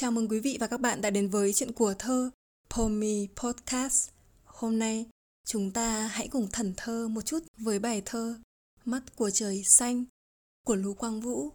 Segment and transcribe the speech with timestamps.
[0.00, 2.30] Chào mừng quý vị và các bạn đã đến với chuyện của thơ
[2.70, 4.08] Pomi Podcast.
[4.44, 5.06] Hôm nay
[5.46, 8.34] chúng ta hãy cùng thần thơ một chút với bài thơ
[8.84, 10.04] Mắt của trời xanh
[10.66, 11.48] của Lú Quang Vũ.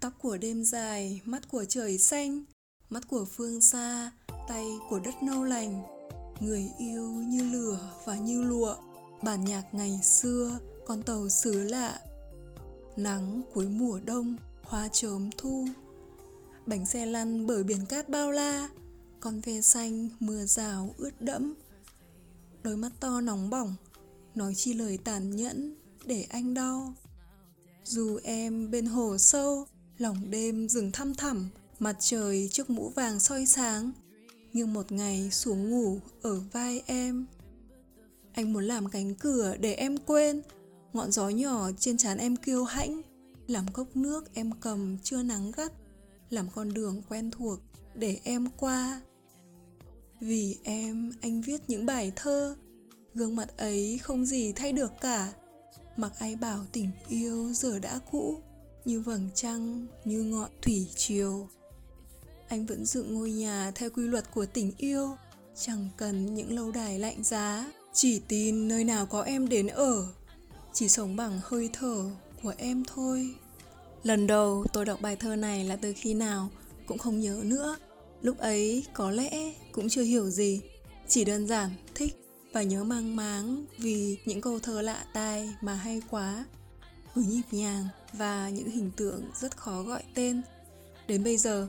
[0.00, 2.44] Tóc của đêm dài, mắt của trời xanh,
[2.90, 4.12] mắt của phương xa,
[4.48, 5.82] tay của đất nâu lành,
[6.40, 8.76] người yêu như lửa và như lụa,
[9.22, 12.00] bản nhạc ngày xưa, con tàu xứ lạ.
[12.96, 15.66] Nắng cuối mùa đông, hoa chớm thu,
[16.66, 18.68] bánh xe lăn bởi biển cát bao la,
[19.20, 21.54] con ve xanh mưa rào ướt đẫm.
[22.62, 23.74] Đôi mắt to nóng bỏng,
[24.34, 25.74] nói chi lời tàn nhẫn
[26.06, 26.94] để anh đau.
[27.84, 29.66] Dù em bên hồ sâu,
[29.98, 33.92] lòng đêm rừng thăm thẳm, mặt trời trước mũ vàng soi sáng,
[34.52, 37.26] nhưng một ngày xuống ngủ ở vai em.
[38.32, 40.42] Anh muốn làm cánh cửa để em quên,
[40.92, 43.02] ngọn gió nhỏ trên trán em kiêu hãnh,
[43.46, 45.72] làm cốc nước em cầm chưa nắng gắt,
[46.32, 47.58] làm con đường quen thuộc
[47.94, 49.00] để em qua.
[50.20, 52.56] Vì em, anh viết những bài thơ,
[53.14, 55.32] gương mặt ấy không gì thay được cả.
[55.96, 58.40] Mặc ai bảo tình yêu giờ đã cũ,
[58.84, 61.48] như vầng trăng, như ngọn thủy triều.
[62.48, 65.16] Anh vẫn dựng ngôi nhà theo quy luật của tình yêu,
[65.56, 70.06] chẳng cần những lâu đài lạnh giá, chỉ tin nơi nào có em đến ở,
[70.72, 72.10] chỉ sống bằng hơi thở
[72.42, 73.34] của em thôi.
[74.02, 76.50] Lần đầu tôi đọc bài thơ này là từ khi nào
[76.86, 77.76] cũng không nhớ nữa.
[78.22, 80.60] Lúc ấy có lẽ cũng chưa hiểu gì,
[81.08, 82.16] chỉ đơn giản thích
[82.52, 86.44] và nhớ mang máng vì những câu thơ lạ tai mà hay quá.
[87.14, 90.42] Cứ nhịp nhàng và những hình tượng rất khó gọi tên.
[91.08, 91.68] Đến bây giờ,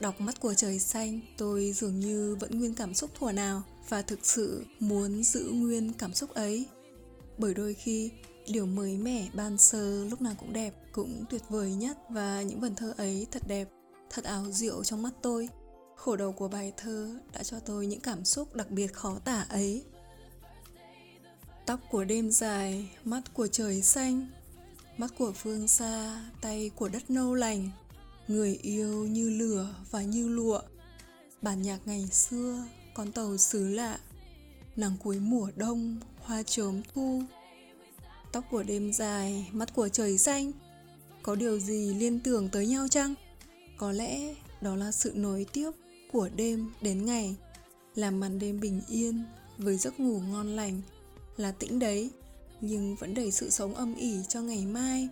[0.00, 4.02] đọc mắt của trời xanh, tôi dường như vẫn nguyên cảm xúc thuở nào và
[4.02, 6.64] thực sự muốn giữ nguyên cảm xúc ấy.
[7.38, 8.10] Bởi đôi khi
[8.48, 12.60] điều mới mẻ ban sơ lúc nào cũng đẹp cũng tuyệt vời nhất và những
[12.60, 13.68] vần thơ ấy thật đẹp
[14.10, 15.48] thật ảo diệu trong mắt tôi.
[15.96, 19.46] Khổ đầu của bài thơ đã cho tôi những cảm xúc đặc biệt khó tả
[19.48, 19.84] ấy.
[21.66, 24.26] Tóc của đêm dài mắt của trời xanh
[24.96, 27.70] mắt của phương xa tay của đất nâu lành
[28.28, 30.60] người yêu như lửa và như lụa.
[31.42, 33.98] Bản nhạc ngày xưa con tàu xứ lạ
[34.76, 37.22] nắng cuối mùa đông hoa chớm thu.
[38.32, 40.52] Tóc của đêm dài, mắt của trời xanh.
[41.26, 43.14] Có điều gì liên tưởng tới nhau chăng?
[43.76, 45.70] Có lẽ đó là sự nối tiếp
[46.12, 47.36] của đêm đến ngày,
[47.94, 49.24] làm màn đêm bình yên
[49.58, 50.80] với giấc ngủ ngon lành,
[51.36, 52.10] là tĩnh đấy,
[52.60, 55.08] nhưng vẫn đầy sự sống âm ỉ cho ngày mai,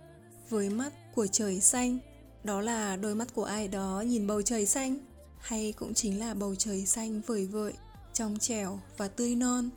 [0.51, 1.99] với mắt của trời xanh.
[2.45, 4.97] Đó là đôi mắt của ai đó nhìn bầu trời xanh,
[5.39, 7.73] hay cũng chính là bầu trời xanh vời vợi,
[8.13, 9.71] trong trẻo và tươi non.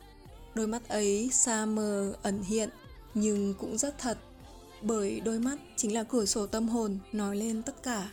[0.54, 2.70] Đôi mắt ấy xa mờ ẩn hiện
[3.14, 4.18] nhưng cũng rất thật
[4.82, 8.12] bởi đôi mắt chính là cửa sổ tâm hồn, nói lên tất cả.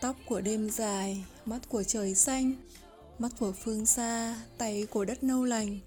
[0.00, 2.52] Tóc của đêm dài, mắt của trời xanh,
[3.18, 5.78] mắt của phương xa, tay của đất nâu lành.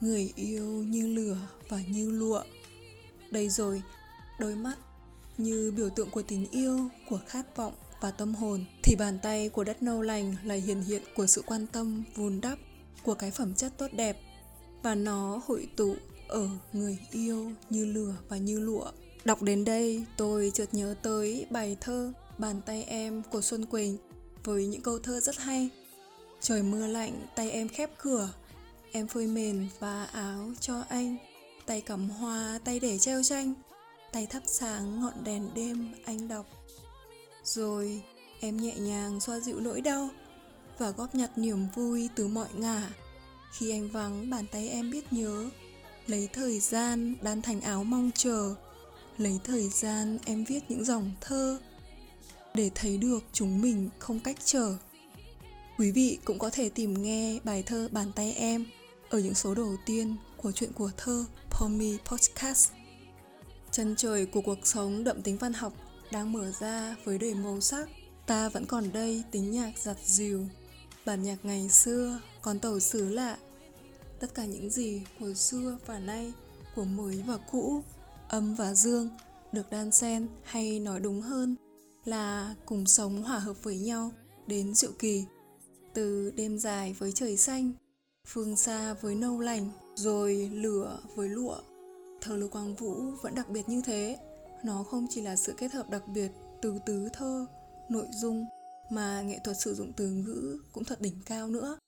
[0.00, 1.36] Người yêu như lửa
[1.68, 2.42] và như lụa.
[3.30, 3.82] Đây rồi,
[4.40, 4.74] đôi mắt
[5.38, 8.64] như biểu tượng của tình yêu, của khát vọng và tâm hồn.
[8.82, 12.40] Thì bàn tay của đất nâu lành là hiện hiện của sự quan tâm vun
[12.40, 12.58] đắp
[13.02, 14.20] của cái phẩm chất tốt đẹp.
[14.82, 15.96] Và nó hội tụ
[16.28, 18.90] ở người yêu như lửa và như lụa.
[19.24, 23.96] Đọc đến đây, tôi chợt nhớ tới bài thơ Bàn tay em của Xuân Quỳnh
[24.44, 25.68] với những câu thơ rất hay.
[26.40, 28.30] Trời mưa lạnh, tay em khép cửa,
[28.92, 31.16] em phơi mền và áo cho anh.
[31.66, 33.54] Tay cắm hoa, tay để treo tranh,
[34.12, 36.46] tay thắp sáng ngọn đèn đêm anh đọc.
[37.44, 38.02] Rồi
[38.40, 40.08] em nhẹ nhàng xoa dịu nỗi đau
[40.78, 42.90] và góp nhặt niềm vui từ mọi ngả.
[43.52, 45.50] Khi anh vắng, bàn tay em biết nhớ
[46.06, 48.54] lấy thời gian đan thành áo mong chờ
[49.18, 51.58] lấy thời gian em viết những dòng thơ
[52.54, 54.76] để thấy được chúng mình không cách trở
[55.78, 58.66] quý vị cũng có thể tìm nghe bài thơ bàn tay em
[59.10, 62.70] ở những số đầu tiên của chuyện của thơ Pomi Podcast.
[63.70, 65.72] Chân trời của cuộc sống đậm tính văn học
[66.12, 67.88] đang mở ra với đầy màu sắc.
[68.26, 70.46] Ta vẫn còn đây tính nhạc giặt dìu,
[71.06, 73.36] bản nhạc ngày xưa, con tàu xứ lạ
[74.20, 76.32] tất cả những gì của xưa và nay
[76.74, 77.82] của mới và cũ
[78.28, 79.08] âm và dương
[79.52, 81.56] được đan xen hay nói đúng hơn
[82.04, 84.12] là cùng sống hòa hợp với nhau
[84.46, 85.24] đến diệu kỳ.
[85.94, 87.72] Từ đêm dài với trời xanh
[88.26, 91.56] phương xa với nâu lành rồi lửa với lụa
[92.20, 94.16] thơ lưu quang vũ vẫn đặc biệt như thế.
[94.64, 96.30] Nó không chỉ là sự kết hợp đặc biệt
[96.62, 97.46] từ tứ thơ
[97.88, 98.46] nội dung
[98.90, 101.78] mà nghệ thuật sử dụng từ ngữ cũng thật đỉnh cao nữa.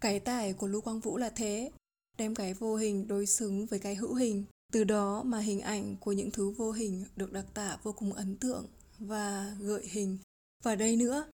[0.00, 1.70] Cái tài của Lưu Quang Vũ là thế,
[2.18, 4.44] đem cái vô hình đối xứng với cái hữu hình.
[4.72, 8.12] Từ đó mà hình ảnh của những thứ vô hình được đặc tả vô cùng
[8.12, 8.66] ấn tượng
[8.98, 10.18] và gợi hình.
[10.62, 11.24] Và đây nữa,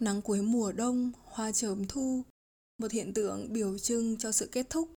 [0.00, 2.22] nắng cuối mùa đông, hoa chớm thu,
[2.78, 4.90] một hiện tượng biểu trưng cho sự kết thúc,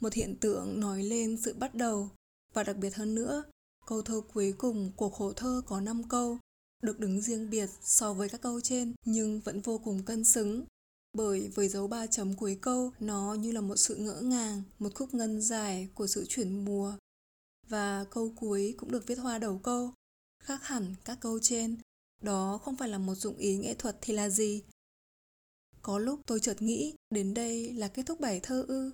[0.00, 2.10] một hiện tượng nói lên sự bắt đầu
[2.54, 3.42] và đặc biệt hơn nữa,
[3.86, 6.38] câu thơ cuối cùng của khổ thơ có 5 câu,
[6.82, 10.64] được đứng riêng biệt so với các câu trên nhưng vẫn vô cùng cân xứng.
[11.12, 14.94] Bởi với dấu ba chấm cuối câu, nó như là một sự ngỡ ngàng, một
[14.94, 16.94] khúc ngân dài của sự chuyển mùa.
[17.68, 19.92] Và câu cuối cũng được viết hoa đầu câu,
[20.44, 21.76] khác hẳn các câu trên.
[22.22, 24.62] Đó không phải là một dụng ý nghệ thuật thì là gì?
[25.82, 28.90] Có lúc tôi chợt nghĩ đến đây là kết thúc bài thơ ư,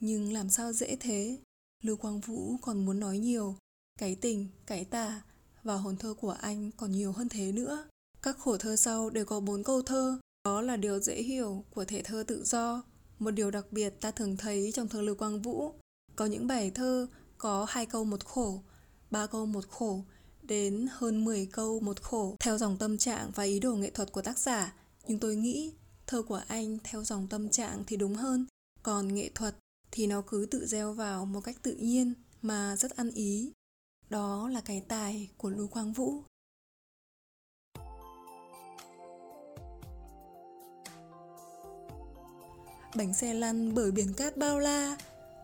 [0.00, 1.38] nhưng làm sao dễ thế?
[1.82, 3.56] Lưu Quang Vũ còn muốn nói nhiều,
[3.98, 5.22] cái tình, cái tà
[5.62, 7.88] và hồn thơ của anh còn nhiều hơn thế nữa.
[8.22, 11.84] Các khổ thơ sau đều có bốn câu thơ, đó là điều dễ hiểu của
[11.84, 12.82] thể thơ tự do.
[13.18, 15.74] Một điều đặc biệt ta thường thấy trong thơ Lưu Quang Vũ,
[16.16, 17.06] có những bài thơ
[17.38, 18.62] có hai câu một khổ,
[19.10, 20.04] ba câu một khổ,
[20.42, 24.12] đến hơn 10 câu một khổ theo dòng tâm trạng và ý đồ nghệ thuật
[24.12, 24.74] của tác giả.
[25.06, 25.72] Nhưng tôi nghĩ
[26.06, 28.46] thơ của anh theo dòng tâm trạng thì đúng hơn,
[28.82, 29.56] còn nghệ thuật
[29.90, 33.52] thì nó cứ tự gieo vào một cách tự nhiên mà rất ăn ý.
[34.10, 36.22] Đó là cái tài của Lưu Quang Vũ.
[42.96, 44.96] Bánh xe lăn bởi biển cát bao la,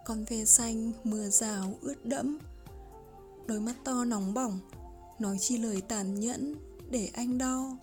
[0.05, 2.39] con ve xanh mưa rào ướt đẫm.
[3.47, 4.59] Đôi mắt to nóng bỏng,
[5.19, 6.55] nói chi lời tàn nhẫn
[6.91, 7.79] để anh đau.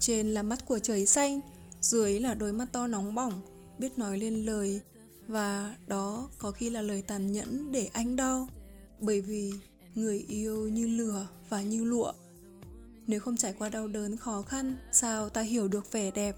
[0.00, 1.40] Trên là mắt của trời xanh,
[1.80, 3.42] dưới là đôi mắt to nóng bỏng,
[3.78, 4.80] biết nói lên lời
[5.28, 8.48] và đó có khi là lời tàn nhẫn để anh đau
[9.00, 9.52] bởi vì
[9.94, 12.12] người yêu như lửa và như lụa
[13.06, 16.36] nếu không trải qua đau đớn khó khăn sao ta hiểu được vẻ đẹp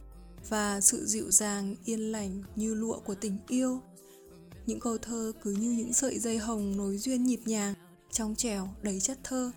[0.48, 3.80] và sự dịu dàng yên lành như lụa của tình yêu
[4.66, 7.74] những câu thơ cứ như những sợi dây hồng nối duyên nhịp nhàng,
[8.12, 9.52] trong trẻo đầy chất thơ.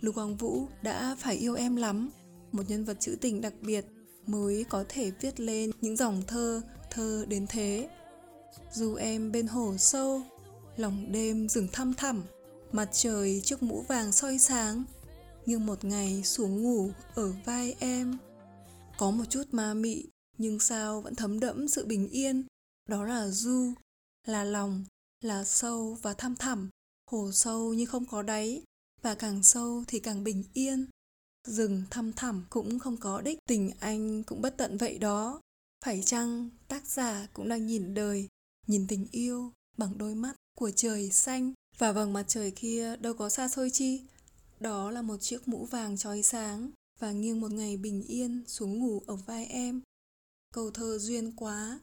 [0.00, 2.10] Lưu quang vũ đã phải yêu em lắm.
[2.52, 3.86] Một nhân vật trữ tình đặc biệt
[4.26, 7.88] mới có thể viết lên những dòng thơ thơ đến thế.
[8.72, 10.22] Dù em bên hồ sâu,
[10.76, 12.22] lòng đêm rừng thăm thẳm,
[12.72, 14.84] mặt trời trước mũ vàng soi sáng,
[15.46, 18.18] nhưng một ngày xuống ngủ ở vai em.
[18.98, 20.04] Có một chút ma mị,
[20.38, 22.44] nhưng sao vẫn thấm đẫm sự bình yên.
[22.88, 23.72] Đó là du
[24.26, 24.84] là lòng,
[25.20, 26.68] là sâu và thăm thẳm
[27.10, 28.62] hồ sâu như không có đáy,
[29.02, 30.86] và càng sâu thì càng bình yên.
[31.48, 35.40] Rừng thăm thẳm cũng không có đích, tình anh cũng bất tận vậy đó.
[35.84, 38.28] Phải chăng tác giả cũng đang nhìn đời,
[38.66, 41.52] nhìn tình yêu bằng đôi mắt của trời xanh?
[41.78, 44.02] Và vầng mặt trời kia đâu có xa xôi chi?
[44.60, 46.70] Đó là một chiếc mũ vàng trói sáng
[47.00, 49.80] và nghiêng một ngày bình yên xuống ngủ ở vai em.
[50.54, 51.80] Câu thơ duyên quá.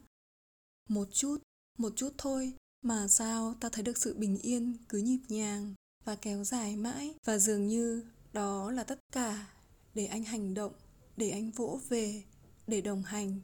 [0.90, 1.38] Một chút
[1.80, 2.54] một chút thôi.
[2.82, 5.74] Mà sao ta thấy được sự bình yên cứ nhịp nhàng
[6.06, 7.16] và kéo dài mãi?
[7.26, 8.04] Và dường như
[8.34, 9.48] đó là tất cả
[9.94, 10.74] để anh hành động,
[11.18, 12.24] để anh vỗ về,
[12.68, 13.40] để đồng hành,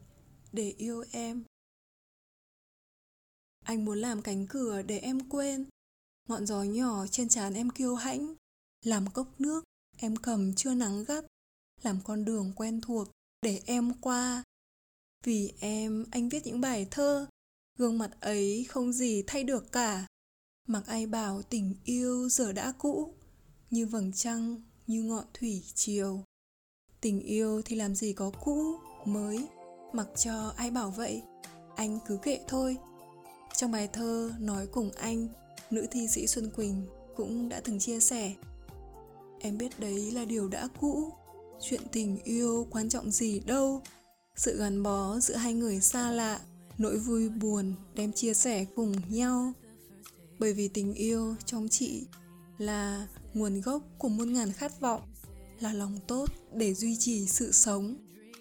[0.51, 1.43] để yêu em.
[3.63, 5.65] Anh muốn làm cánh cửa để em quên.
[6.29, 8.35] Ngọn gió nhỏ trên trán em kiêu hãnh.
[8.85, 9.63] Làm cốc nước,
[9.97, 11.25] em cầm chưa nắng gắt.
[11.81, 13.07] Làm con đường quen thuộc
[13.41, 14.43] để em qua.
[15.23, 17.27] Vì em, anh viết những bài thơ
[17.77, 20.05] Gương mặt ấy không gì thay được cả.
[20.67, 23.13] Mặc ai bảo tình yêu giờ đã cũ
[23.69, 26.23] Như vầng trăng, như ngọn thủy chiều
[27.01, 29.47] Tình yêu thì làm gì có cũ, mới.
[29.93, 31.21] Mặc cho ai bảo vậy
[31.75, 32.77] Anh cứ kệ thôi.
[33.55, 35.27] Trong bài thơ Nói cùng anh,
[35.71, 38.33] nữ thi sĩ Xuân Quỳnh cũng đã từng chia sẻ
[39.39, 41.13] Em biết đấy là điều đã cũ,
[41.61, 43.81] chuyện tình yêu quan trọng gì đâu.
[44.35, 46.39] Sự gắn bó giữa hai người xa lạ,
[46.77, 49.53] nỗi vui buồn đem chia sẻ cùng nhau.
[50.39, 52.03] Bởi vì tình yêu trong chị
[52.57, 55.01] là nguồn gốc của muôn ngàn khát vọng,
[55.59, 57.95] Là lòng tốt để duy trì sự sống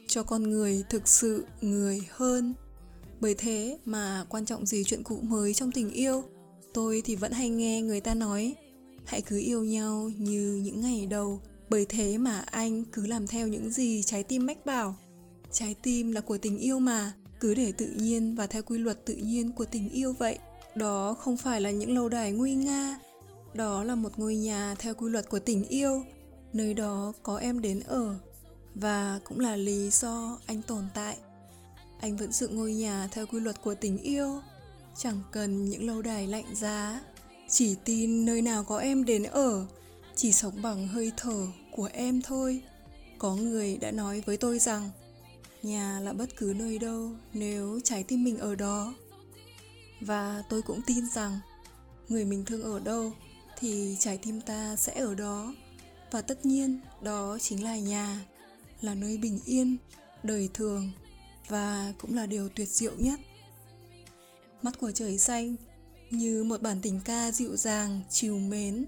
[0.07, 2.55] cho con người thực sự người hơn.
[3.21, 6.25] Bởi thế mà quan trọng gì chuyện cũ mới trong tình yêu?
[6.73, 8.55] Tôi thì vẫn hay nghe người ta nói,
[9.05, 11.41] Hãy cứ yêu nhau như những ngày đầu.
[11.71, 14.97] Bởi thế mà anh cứ làm theo những gì trái tim mách bảo.
[15.53, 17.13] Trái tim là của tình yêu mà.
[17.45, 20.39] Cứ để tự nhiên và theo quy luật tự nhiên của tình yêu vậy.
[20.75, 22.99] Đó không phải là những lâu đài nguy nga.
[23.55, 26.05] Đó là một ngôi nhà theo quy luật của tình yêu.
[26.53, 28.17] Nơi đó có em đến ở.
[28.75, 31.17] Và cũng là lý do anh tồn tại.
[32.01, 34.41] Anh vẫn dựng ngôi nhà theo quy luật của tình yêu.
[34.97, 37.01] Chẳng cần những lâu đài lạnh giá.
[37.49, 39.67] Chỉ tin nơi nào có em đến ở.
[40.17, 42.63] Chỉ sống bằng hơi thở của em thôi.
[43.19, 44.91] Có người đã nói với tôi rằng
[45.65, 48.95] nhà là bất cứ nơi đâu nếu trái tim mình ở đó.
[50.01, 51.39] Và tôi cũng tin rằng
[52.09, 53.13] người mình thương ở đâu
[53.59, 55.55] thì trái tim ta sẽ ở đó.
[56.11, 58.21] Và tất nhiên, đó chính là nhà,
[58.81, 59.77] là nơi bình yên,
[60.23, 60.91] đời thường
[61.49, 63.21] và cũng là điều tuyệt diệu nhất.
[64.63, 65.57] Mắt của trời xanh
[66.11, 68.87] như một bản tình ca dịu dàng, chiều mến,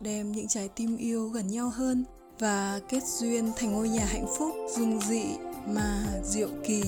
[0.00, 2.04] đem những trái tim yêu gần nhau hơn
[2.38, 5.24] và kết duyên thành ngôi nhà hạnh phúc dung dị
[5.66, 6.82] ma diệu kỳ.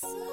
[0.00, 0.27] So